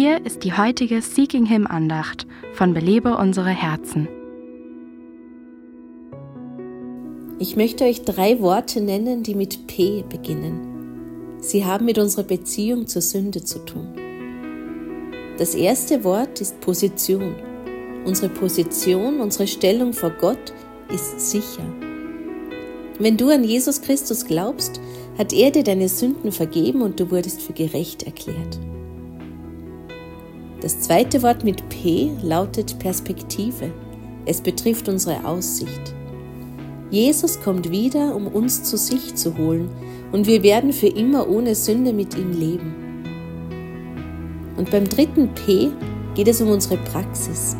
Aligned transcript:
Hier 0.00 0.24
ist 0.24 0.44
die 0.44 0.52
heutige 0.52 1.02
Seeking 1.02 1.44
Him 1.44 1.66
Andacht 1.66 2.24
von 2.52 2.72
Belebe 2.72 3.16
unsere 3.16 3.50
Herzen. 3.50 4.06
Ich 7.40 7.56
möchte 7.56 7.82
euch 7.82 8.02
drei 8.02 8.38
Worte 8.38 8.80
nennen, 8.80 9.24
die 9.24 9.34
mit 9.34 9.66
P 9.66 10.04
beginnen. 10.08 11.40
Sie 11.40 11.64
haben 11.64 11.84
mit 11.84 11.98
unserer 11.98 12.22
Beziehung 12.22 12.86
zur 12.86 13.02
Sünde 13.02 13.42
zu 13.42 13.58
tun. 13.64 13.88
Das 15.36 15.56
erste 15.56 16.04
Wort 16.04 16.40
ist 16.40 16.60
Position. 16.60 17.34
Unsere 18.04 18.28
Position, 18.28 19.18
unsere 19.18 19.48
Stellung 19.48 19.92
vor 19.92 20.10
Gott 20.10 20.52
ist 20.94 21.28
sicher. 21.28 21.64
Wenn 23.00 23.16
du 23.16 23.30
an 23.30 23.42
Jesus 23.42 23.82
Christus 23.82 24.24
glaubst, 24.24 24.80
hat 25.18 25.32
er 25.32 25.50
dir 25.50 25.64
deine 25.64 25.88
Sünden 25.88 26.30
vergeben 26.30 26.82
und 26.82 27.00
du 27.00 27.10
wurdest 27.10 27.42
für 27.42 27.52
gerecht 27.52 28.04
erklärt. 28.04 28.60
Das 30.60 30.80
zweite 30.80 31.22
Wort 31.22 31.44
mit 31.44 31.68
P 31.68 32.10
lautet 32.20 32.80
Perspektive. 32.80 33.70
Es 34.26 34.40
betrifft 34.40 34.88
unsere 34.88 35.24
Aussicht. 35.24 35.94
Jesus 36.90 37.40
kommt 37.40 37.70
wieder, 37.70 38.16
um 38.16 38.26
uns 38.26 38.64
zu 38.64 38.76
sich 38.76 39.14
zu 39.14 39.38
holen, 39.38 39.70
und 40.10 40.26
wir 40.26 40.42
werden 40.42 40.72
für 40.72 40.88
immer 40.88 41.28
ohne 41.28 41.54
Sünde 41.54 41.92
mit 41.92 42.16
ihm 42.16 42.32
leben. 42.32 42.74
Und 44.56 44.70
beim 44.70 44.88
dritten 44.88 45.28
P 45.34 45.68
geht 46.14 46.26
es 46.26 46.40
um 46.40 46.48
unsere 46.48 46.78
Praxis. 46.78 47.56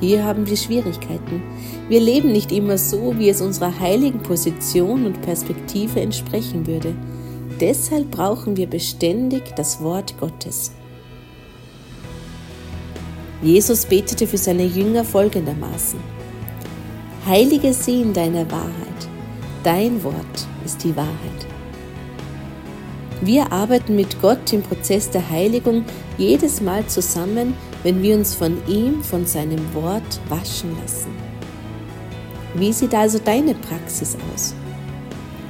Hier 0.00 0.24
haben 0.24 0.48
wir 0.48 0.56
Schwierigkeiten. 0.56 1.42
Wir 1.88 2.00
leben 2.00 2.32
nicht 2.32 2.50
immer 2.50 2.78
so, 2.78 3.16
wie 3.16 3.28
es 3.28 3.40
unserer 3.40 3.78
heiligen 3.78 4.20
Position 4.20 5.06
und 5.06 5.22
Perspektive 5.22 6.00
entsprechen 6.00 6.66
würde. 6.66 6.96
Deshalb 7.60 8.10
brauchen 8.10 8.56
wir 8.56 8.66
beständig 8.66 9.54
das 9.56 9.80
Wort 9.80 10.18
Gottes. 10.18 10.72
Jesus 13.44 13.84
betete 13.84 14.26
für 14.26 14.38
seine 14.38 14.64
Jünger 14.64 15.04
folgendermaßen. 15.04 16.00
Heilige 17.26 17.74
sie 17.74 18.00
in 18.00 18.14
deiner 18.14 18.50
Wahrheit. 18.50 19.08
Dein 19.62 20.02
Wort 20.02 20.46
ist 20.64 20.82
die 20.82 20.96
Wahrheit. 20.96 21.46
Wir 23.20 23.52
arbeiten 23.52 23.96
mit 23.96 24.20
Gott 24.22 24.50
im 24.54 24.62
Prozess 24.62 25.10
der 25.10 25.28
Heiligung 25.28 25.84
jedes 26.16 26.62
Mal 26.62 26.86
zusammen, 26.86 27.54
wenn 27.82 28.02
wir 28.02 28.16
uns 28.16 28.34
von 28.34 28.56
ihm, 28.66 29.02
von 29.02 29.26
seinem 29.26 29.74
Wort 29.74 30.20
waschen 30.30 30.74
lassen. 30.80 31.14
Wie 32.54 32.72
sieht 32.72 32.94
also 32.94 33.18
deine 33.18 33.54
Praxis 33.54 34.16
aus? 34.32 34.54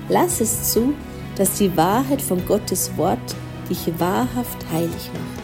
Lass 0.08 0.40
es 0.40 0.72
zu, 0.72 0.94
dass 1.36 1.58
die 1.58 1.76
Wahrheit 1.76 2.20
von 2.20 2.44
Gottes 2.44 2.90
Wort 2.96 3.36
dich 3.70 3.88
wahrhaft 3.98 4.68
heilig 4.72 5.10
macht. 5.12 5.43